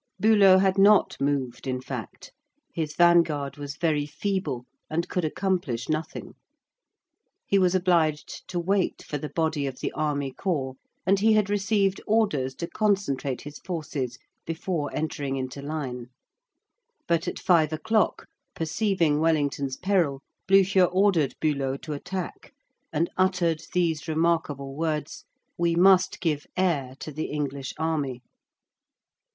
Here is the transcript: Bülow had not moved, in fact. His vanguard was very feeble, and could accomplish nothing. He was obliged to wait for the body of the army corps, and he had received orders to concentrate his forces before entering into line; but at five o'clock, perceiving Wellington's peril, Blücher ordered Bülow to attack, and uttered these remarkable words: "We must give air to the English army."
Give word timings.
Bülow 0.19 0.59
had 0.61 0.79
not 0.79 1.15
moved, 1.21 1.67
in 1.67 1.79
fact. 1.79 2.31
His 2.73 2.95
vanguard 2.95 3.57
was 3.57 3.77
very 3.77 4.07
feeble, 4.07 4.65
and 4.89 5.07
could 5.07 5.23
accomplish 5.23 5.87
nothing. 5.89 6.33
He 7.45 7.59
was 7.59 7.75
obliged 7.75 8.47
to 8.47 8.59
wait 8.59 9.03
for 9.03 9.19
the 9.19 9.29
body 9.29 9.67
of 9.67 9.79
the 9.79 9.91
army 9.91 10.31
corps, 10.31 10.73
and 11.05 11.19
he 11.19 11.33
had 11.33 11.51
received 11.51 12.01
orders 12.07 12.55
to 12.55 12.67
concentrate 12.67 13.41
his 13.41 13.59
forces 13.59 14.17
before 14.43 14.89
entering 14.91 15.35
into 15.35 15.61
line; 15.61 16.07
but 17.07 17.27
at 17.27 17.37
five 17.37 17.71
o'clock, 17.71 18.25
perceiving 18.55 19.19
Wellington's 19.19 19.77
peril, 19.77 20.23
Blücher 20.49 20.89
ordered 20.91 21.35
Bülow 21.39 21.79
to 21.83 21.93
attack, 21.93 22.53
and 22.91 23.07
uttered 23.17 23.61
these 23.73 24.07
remarkable 24.07 24.73
words: 24.75 25.25
"We 25.59 25.75
must 25.75 26.19
give 26.19 26.47
air 26.57 26.95
to 27.01 27.11
the 27.11 27.25
English 27.25 27.75
army." 27.77 28.23